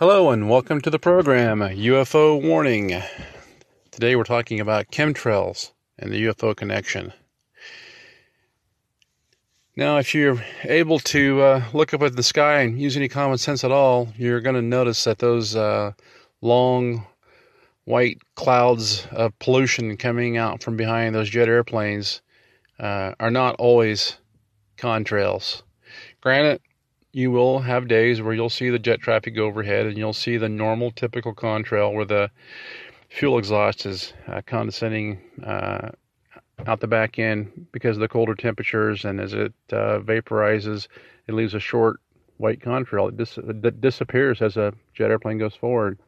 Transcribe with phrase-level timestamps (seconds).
[0.00, 3.02] Hello and welcome to the program UFO Warning.
[3.90, 7.12] Today we're talking about chemtrails and the UFO connection.
[9.76, 13.36] Now, if you're able to uh, look up at the sky and use any common
[13.36, 15.92] sense at all, you're going to notice that those uh,
[16.40, 17.04] long
[17.84, 22.22] white clouds of pollution coming out from behind those jet airplanes
[22.78, 24.16] uh, are not always
[24.78, 25.60] contrails.
[26.22, 26.62] Granted,
[27.12, 30.36] you will have days where you'll see the jet traffic go overhead and you'll see
[30.36, 32.30] the normal typical contrail where the
[33.08, 35.90] fuel exhaust is uh, condensing uh,
[36.66, 39.04] out the back end because of the colder temperatures.
[39.04, 40.86] And as it uh, vaporizes
[41.26, 42.00] it leaves a short
[42.36, 45.98] white contrail that, dis- it disappears as a jet airplane goes forward.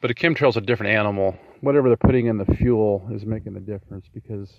[0.00, 1.36] But a chemtrail is a different animal.
[1.60, 4.52] Whatever they're putting in the fuel is making the difference because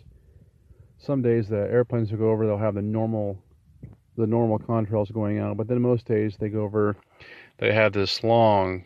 [0.98, 3.42] some days the airplanes will go over they'll have the normal
[4.20, 6.96] the normal contrails going out, but then most days they go over,
[7.58, 8.84] they have this long,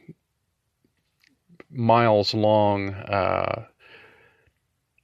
[1.69, 3.66] miles long uh,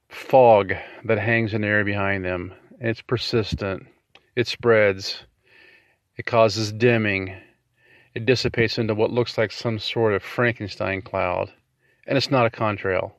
[0.08, 0.74] fog
[1.06, 2.54] that hangs in the air behind them.
[2.80, 3.88] It's persistent,
[4.36, 5.24] it spreads,
[6.16, 7.36] it causes dimming,
[8.14, 11.52] it dissipates into what looks like some sort of Frankenstein cloud,
[12.08, 13.14] and it's not a contrail.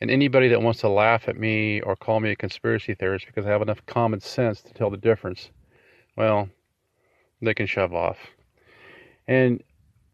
[0.00, 3.46] And anybody that wants to laugh at me or call me a conspiracy theorist because
[3.46, 5.50] I have enough common sense to tell the difference
[6.16, 6.48] well,
[7.40, 8.18] they can shove off.
[9.26, 9.62] And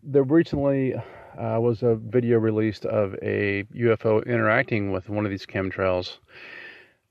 [0.02, 5.46] there recently uh, was a video released of a UFO interacting with one of these
[5.46, 6.18] chemtrails.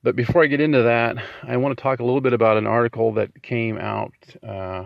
[0.04, 2.68] But before I get into that, I want to talk a little bit about an
[2.68, 4.86] article that came out uh,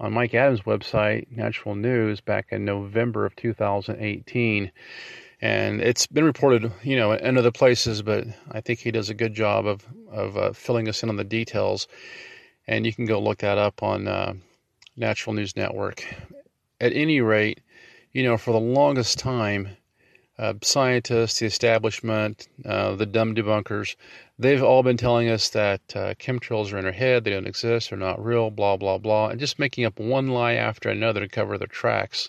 [0.00, 4.72] on Mike Adams' website, Natural News, back in November of 2018.
[5.40, 9.14] And it's been reported, you know, in other places, but I think he does a
[9.14, 11.86] good job of, of uh, filling us in on the details
[12.66, 14.34] and you can go look that up on uh,
[14.96, 16.04] Natural News Network.
[16.80, 17.60] At any rate,
[18.12, 19.76] you know, for the longest time,
[20.38, 23.96] uh, scientists, the establishment, uh, the dumb debunkers,
[24.38, 27.90] they've all been telling us that uh, chemtrails are in our head, they don't exist,
[27.90, 31.28] they're not real, blah, blah, blah, and just making up one lie after another to
[31.28, 32.28] cover their tracks.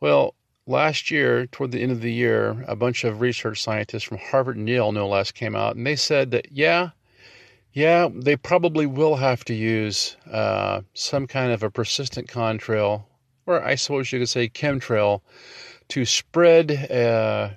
[0.00, 0.34] Well,
[0.66, 4.56] last year, toward the end of the year, a bunch of research scientists from Harvard
[4.56, 6.90] and Yale, no less, came out and they said that, yeah,
[7.76, 13.04] yeah, they probably will have to use uh, some kind of a persistent contrail,
[13.44, 15.20] or I suppose you could say chemtrail,
[15.88, 17.50] to spread uh,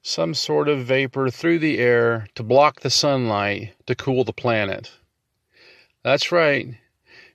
[0.00, 4.90] some sort of vapor through the air to block the sunlight to cool the planet.
[6.02, 6.66] That's right.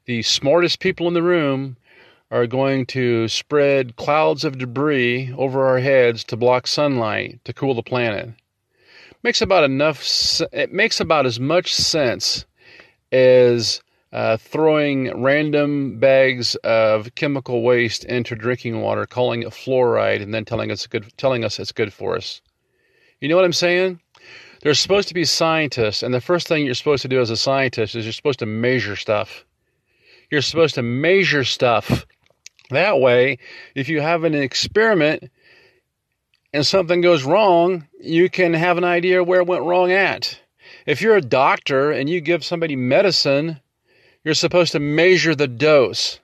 [0.05, 1.77] The smartest people in the room
[2.31, 7.75] are going to spread clouds of debris over our heads to block sunlight to cool
[7.75, 8.31] the planet
[9.23, 10.03] makes about enough.
[10.51, 12.45] It makes about as much sense
[13.11, 20.33] as uh, throwing random bags of chemical waste into drinking water, calling it fluoride, and
[20.33, 22.41] then telling us good, telling us it's good for us.
[23.19, 23.99] You know what I'm saying?
[24.61, 27.37] There's supposed to be scientists, and the first thing you're supposed to do as a
[27.37, 29.45] scientist is you're supposed to measure stuff.
[30.29, 32.05] You're supposed to measure stuff.
[32.69, 33.37] That way,
[33.75, 35.29] if you have an experiment
[36.53, 40.39] and something goes wrong, you can have an idea where it went wrong at.
[40.85, 43.61] If you're a doctor and you give somebody medicine,
[44.23, 46.19] you're supposed to measure the dose.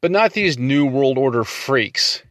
[0.00, 2.22] But not these New World Order freaks.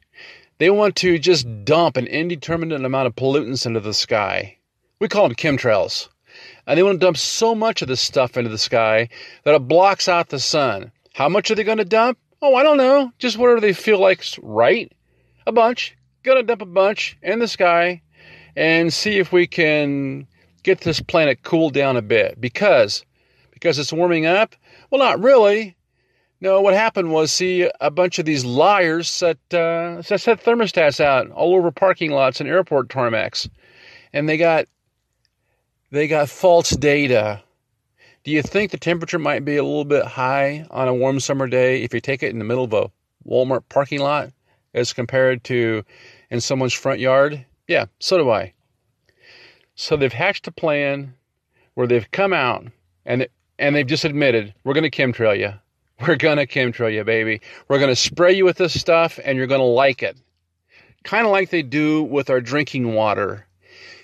[0.57, 4.57] They want to just dump an indeterminate amount of pollutants into the sky.
[4.99, 6.09] We call them chemtrails.
[6.65, 9.09] And they want to dump so much of this stuff into the sky
[9.43, 10.91] that it blocks out the sun.
[11.13, 12.17] How much are they going to dump?
[12.41, 13.11] Oh, I don't know.
[13.17, 14.91] Just whatever they feel like's right.
[15.45, 15.96] A bunch
[16.27, 18.01] gonna dump a bunch in the sky
[18.55, 20.27] and see if we can
[20.63, 23.05] get this planet cooled down a bit because
[23.51, 24.55] because it's warming up.
[24.91, 25.75] Well, not really.
[26.39, 30.99] No, what happened was see a bunch of these liars set uh, set, set thermostats
[30.99, 33.49] out all over parking lots and airport tarmacs,
[34.13, 34.65] and they got
[35.89, 37.41] they got false data.
[38.23, 41.47] Do you think the temperature might be a little bit high on a warm summer
[41.47, 42.91] day if you take it in the middle of a
[43.25, 44.31] Walmart parking lot
[44.73, 45.83] as compared to
[46.29, 47.45] in someone's front yard?
[47.67, 48.53] Yeah, so do I.
[49.75, 51.13] So they've hatched a plan
[51.75, 52.65] where they've come out
[53.05, 53.27] and
[53.59, 55.53] and they've just admitted we're going to chemtrail you.
[56.07, 57.41] We're going to chemtrail you, baby.
[57.67, 60.15] We're going to spray you with this stuff and you're going to like it.
[61.03, 63.47] Kind of like they do with our drinking water.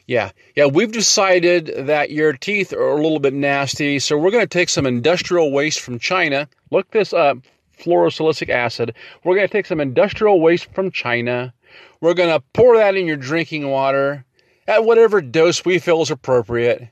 [0.08, 4.44] Yeah, yeah, we've decided that your teeth are a little bit nasty, so we're going
[4.44, 6.50] to take some industrial waste from China.
[6.72, 7.38] Look this up
[7.78, 8.96] fluorosilicic acid.
[9.24, 11.54] We're going to take some industrial waste from China.
[12.02, 14.25] We're going to pour that in your drinking water
[14.68, 16.90] at whatever dose we feel is appropriate.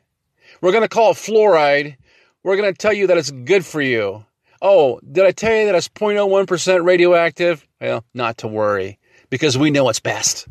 [0.61, 1.95] We're going to call it fluoride.
[2.43, 4.25] We're going to tell you that it's good for you.
[4.61, 7.67] Oh, did I tell you that it's 0.01% radioactive?
[7.79, 8.99] Well, not to worry,
[9.29, 10.47] because we know what's best.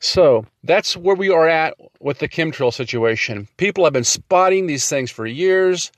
[0.00, 3.48] So that's where we are at with the chemtrail situation.
[3.56, 5.92] People have been spotting these things for years.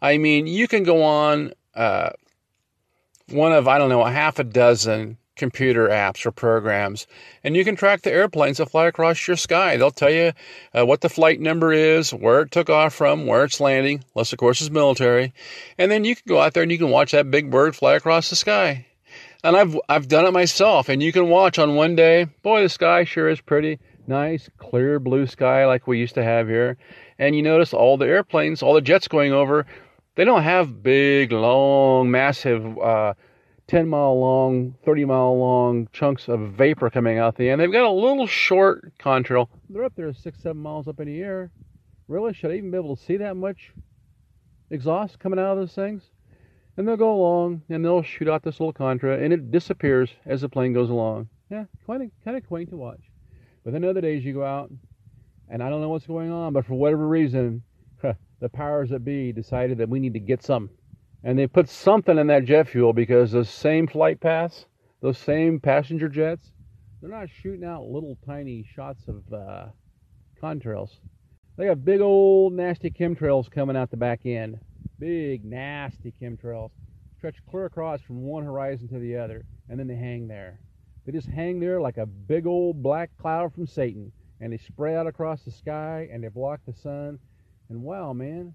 [0.00, 2.10] I mean, you can go on uh,
[3.30, 7.06] one of, I don't know, a half a dozen computer apps or programs,
[7.42, 9.76] and you can track the airplanes that fly across your sky.
[9.76, 10.32] They'll tell you
[10.74, 14.32] uh, what the flight number is, where it took off from, where it's landing, unless,
[14.32, 15.32] of course, it's military.
[15.78, 17.94] And then you can go out there and you can watch that big bird fly
[17.94, 18.86] across the sky.
[19.42, 22.68] And I've, I've done it myself, and you can watch on one day, boy, the
[22.68, 23.80] sky sure is pretty.
[24.06, 26.76] Nice, clear blue sky like we used to have here.
[27.18, 29.66] And you notice all the airplanes, all the jets going over,
[30.14, 33.14] they don't have big, long, massive, uh,
[33.68, 37.60] 10 mile long, 30 mile long chunks of vapor coming out the end.
[37.60, 39.48] They've got a little short contrail.
[39.70, 41.50] They're up there six, seven miles up in the air.
[42.08, 42.34] Really?
[42.34, 43.72] Should I even be able to see that much
[44.70, 46.02] exhaust coming out of those things?
[46.76, 50.40] And they'll go along and they'll shoot out this little contra and it disappears as
[50.40, 51.28] the plane goes along.
[51.50, 53.00] Yeah, kind of kind of quaint to watch.
[53.64, 54.70] But then other days you go out
[55.48, 57.62] and I don't know what's going on, but for whatever reason,
[58.42, 60.68] the powers that be decided that we need to get some
[61.24, 64.66] and they put something in that jet fuel because those same flight paths,
[65.00, 66.50] those same passenger jets,
[67.00, 69.66] they're not shooting out little tiny shots of uh,
[70.42, 70.90] contrails.
[71.56, 74.58] They got big old nasty chemtrails coming out the back end.
[74.98, 76.70] Big nasty chemtrails
[77.16, 80.58] stretch clear across from one horizon to the other, and then they hang there.
[81.06, 84.10] They just hang there like a big old black cloud from Satan,
[84.40, 87.20] and they spray out across the sky and they block the sun.
[87.72, 88.54] And wow, man,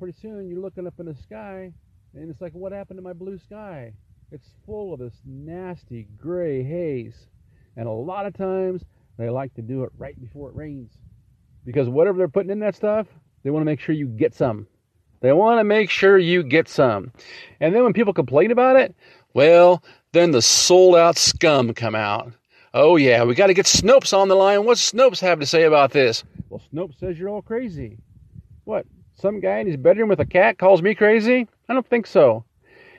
[0.00, 1.72] pretty soon you're looking up in the sky
[2.14, 3.92] and it's like, what happened to my blue sky?
[4.32, 7.28] It's full of this nasty gray haze.
[7.76, 8.82] And a lot of times
[9.18, 10.90] they like to do it right before it rains.
[11.64, 13.06] Because whatever they're putting in that stuff,
[13.44, 14.66] they want to make sure you get some.
[15.20, 17.12] They want to make sure you get some.
[17.60, 18.96] And then when people complain about it,
[19.32, 22.32] well, then the sold out scum come out.
[22.74, 24.64] Oh, yeah, we got to get Snopes on the line.
[24.64, 26.24] What's Snopes have to say about this?
[26.48, 27.98] Well, Snopes says you're all crazy.
[28.70, 28.86] What?
[29.16, 31.48] Some guy in his bedroom with a cat calls me crazy?
[31.68, 32.44] I don't think so.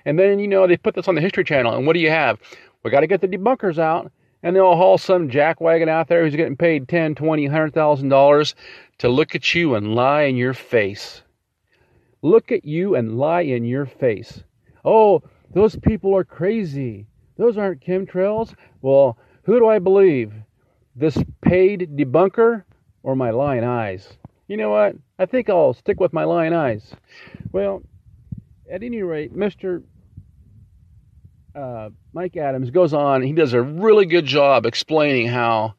[0.04, 2.10] And then, you know, they put this on the History Channel, and what do you
[2.10, 2.40] have?
[2.84, 4.12] We got to get the debunkers out,
[4.44, 8.54] and they'll haul some jackwagon out there who's getting paid ten, twenty, hundred thousand dollars
[8.98, 11.22] to look at you and lie in your face.
[12.22, 14.44] Look at you and lie in your face.
[14.84, 15.24] Oh,
[15.54, 17.08] those people are crazy.
[17.38, 18.54] Those aren't chemtrails.
[18.82, 20.34] Well, who do I believe?
[20.98, 22.66] This paid debunker
[23.04, 24.18] or my lying eyes?
[24.52, 24.98] You know what?
[25.18, 26.84] I think I'll stick with my lion eyes.
[27.54, 27.84] Well,
[28.70, 29.82] at any rate, Mr.
[31.56, 33.22] Uh, Mike Adams goes on.
[33.22, 35.76] He does a really good job explaining how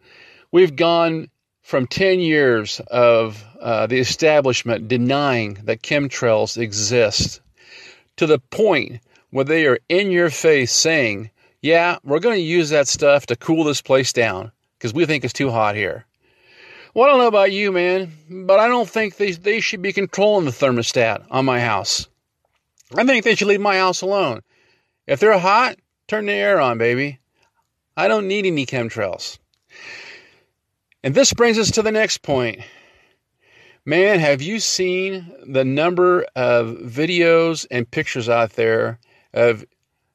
[0.51, 1.29] we've gone
[1.61, 7.43] from 10 years of uh, the establishment denying that chemtrails exist
[8.17, 11.31] to the point where they are in your face saying,
[11.61, 15.25] Yeah, we're going to use that stuff to cool this place down because we think
[15.25, 16.07] it's too hot here.
[16.95, 19.95] Well, I don't know about you, man, but I don't think they, they should be
[19.95, 22.07] controlling the thermostat on my house.
[22.95, 24.43] I think they should leave my house alone.
[25.07, 27.19] If they're hot, turn the air on, baby.
[27.97, 29.39] I don't need any chemtrails.
[31.03, 32.61] And this brings us to the next point.
[33.87, 38.99] Man, have you seen the number of videos and pictures out there
[39.33, 39.65] of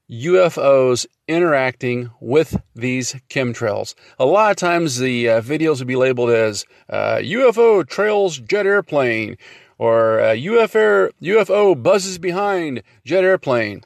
[0.10, 3.96] UFOs interacting with these chemtrails?
[4.19, 8.65] A lot of times the uh, videos would be labeled as uh, UFO trails jet
[8.65, 9.38] airplane
[9.77, 13.84] or uh, UFO, UFO buzzes behind jet airplane.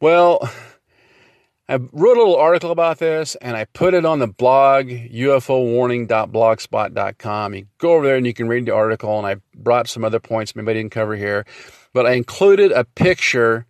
[0.00, 0.50] Well,
[1.68, 7.54] I wrote a little article about this and I put it on the blog ufowarning.blogspot.com.
[7.54, 10.20] You go over there and you can read the article and I brought some other
[10.20, 11.44] points maybe I didn't cover here.
[11.92, 13.66] But I included a picture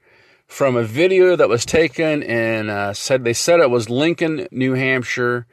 [0.46, 4.74] from a video that was taken and uh, said they said it was Lincoln, New
[4.74, 5.46] Hampshire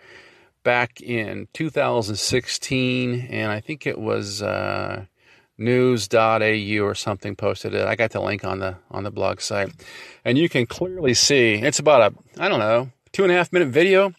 [0.64, 5.06] back in 2016 and I think it was uh,
[5.58, 7.86] news.au or something posted it.
[7.86, 9.72] I got the link on the on the blog site.
[10.24, 13.52] And you can clearly see it's about a I don't know, two and a half
[13.52, 14.14] minute video.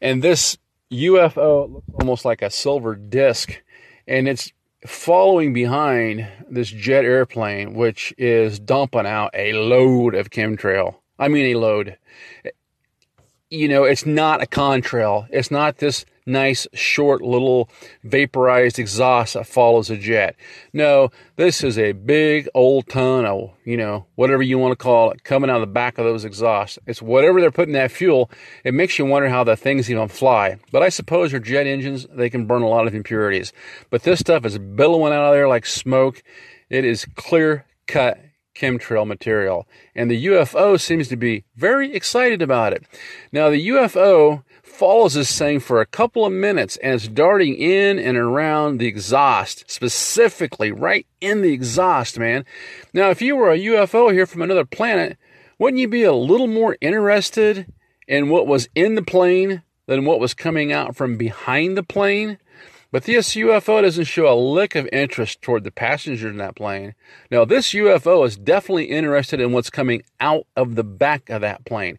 [0.00, 0.56] And this
[0.92, 3.62] UFO looks almost like a silver disc.
[4.06, 4.52] And it's
[4.86, 10.96] following behind this jet airplane, which is dumping out a load of chemtrail.
[11.18, 11.96] I mean a load.
[13.50, 15.26] You know, it's not a contrail.
[15.30, 17.68] It's not this nice, short, little
[18.04, 20.36] vaporized exhaust that follows a jet.
[20.72, 25.10] No, this is a big old ton of, you know, whatever you want to call
[25.10, 26.78] it, coming out of the back of those exhausts.
[26.86, 28.30] It's whatever they're putting that fuel.
[28.64, 30.58] It makes you wonder how the things even fly.
[30.72, 33.52] But I suppose your jet engines, they can burn a lot of impurities.
[33.90, 36.22] But this stuff is billowing out of there like smoke.
[36.68, 38.18] It is clear cut
[38.54, 39.66] chemtrail material.
[39.94, 42.84] And the UFO seems to be very excited about it.
[43.32, 47.98] Now, the UFO follows this thing for a couple of minutes and it's darting in
[47.98, 52.44] and around the exhaust, specifically right in the exhaust, man.
[52.94, 55.18] Now, if you were a UFO here from another planet,
[55.58, 57.72] wouldn't you be a little more interested
[58.08, 62.38] in what was in the plane than what was coming out from behind the plane?
[62.92, 66.94] But this UFO doesn't show a lick of interest toward the passengers in that plane.
[67.30, 71.64] Now, this UFO is definitely interested in what's coming out of the back of that
[71.64, 71.98] plane.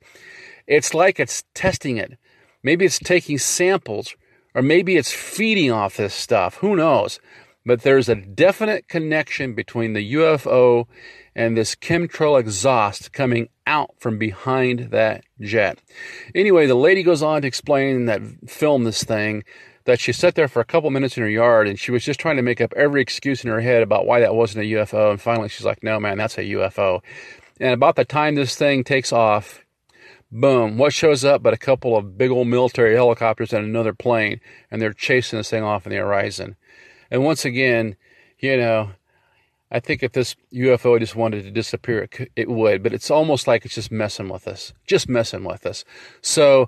[0.67, 2.17] It's like it's testing it.
[2.61, 4.15] Maybe it's taking samples,
[4.53, 6.55] or maybe it's feeding off this stuff.
[6.55, 7.19] Who knows?
[7.65, 10.87] But there's a definite connection between the UFO
[11.35, 15.79] and this chemtrail exhaust coming out from behind that jet.
[16.35, 19.43] Anyway, the lady goes on to explain that film this thing
[19.85, 22.19] that she sat there for a couple minutes in her yard and she was just
[22.19, 25.11] trying to make up every excuse in her head about why that wasn't a UFO.
[25.11, 27.01] And finally, she's like, no, man, that's a UFO.
[27.59, 29.63] And about the time this thing takes off,
[30.31, 34.39] boom, what shows up but a couple of big old military helicopters and another plane,
[34.69, 36.55] and they're chasing this thing off in the horizon.
[37.09, 37.95] And once again,
[38.39, 38.91] you know,
[39.71, 43.47] I think if this UFO just wanted to disappear, it, it would, but it's almost
[43.47, 45.85] like it's just messing with us, just messing with us.
[46.21, 46.67] So,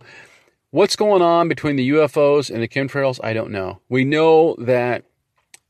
[0.74, 3.20] What's going on between the UFOs and the chemtrails?
[3.24, 3.82] I don't know.
[3.89, 5.06] We know that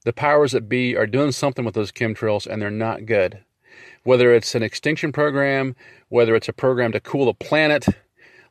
[0.05, 3.43] the powers that be are doing something with those chemtrails and they're not good.
[4.03, 5.75] Whether it's an extinction program,
[6.07, 7.85] whether it's a program to cool the planet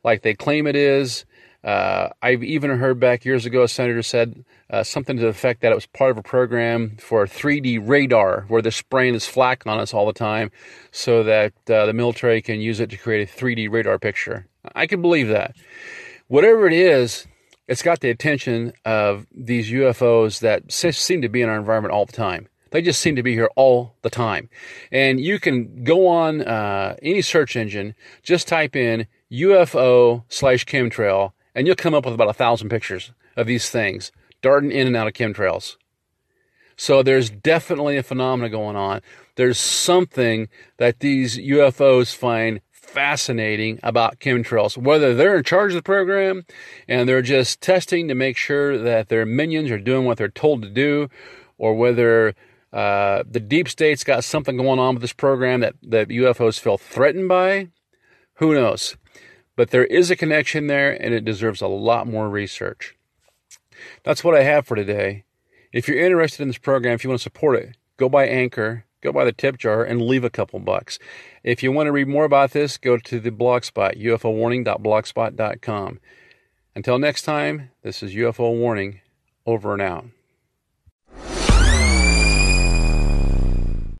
[0.03, 1.25] like they claim it is.
[1.63, 5.61] Uh, I've even heard back years ago a senator said uh, something to the effect
[5.61, 9.65] that it was part of a program for 3D radar where they're spraying this flak
[9.65, 10.51] on us all the time
[10.91, 14.45] so that uh, the military can use it to create a 3D radar picture.
[14.75, 15.55] I can believe that
[16.33, 17.27] whatever it is,
[17.67, 22.07] it's got the attention of these UFOs that seem to be in our environment all
[22.07, 22.47] the time.
[22.71, 24.49] They just seem to be here all the time.
[24.91, 31.33] And you can go on uh, any search engine, just type in UFO slash chemtrail,
[31.53, 34.11] and you'll come up with about a thousand pictures of these things
[34.41, 35.77] darting in and out of chemtrails.
[36.75, 39.01] So there's definitely a phenomenon going on.
[39.35, 42.59] There's something that these UFOs find
[42.93, 44.77] fascinating about chemtrails.
[44.77, 46.45] Whether they're in charge of the program
[46.87, 50.61] and they're just testing to make sure that their minions are doing what they're told
[50.61, 51.09] to do,
[51.57, 52.35] or whether
[52.71, 56.77] uh, the deep state's got something going on with this program that, that UFOs feel
[56.77, 57.69] threatened by,
[58.35, 58.95] who knows?
[59.55, 62.95] But there is a connection there and it deserves a lot more research.
[64.03, 65.23] That's what I have for today.
[65.71, 68.85] If you're interested in this program, if you want to support it, go by Anchor
[69.03, 70.97] go by the tip jar and leave a couple bucks.
[71.43, 75.99] If you want to read more about this, go to the blogspot, ufowarning.blogspot.com.
[76.75, 79.01] Until next time, this is UFO Warning,
[79.45, 80.05] over and out.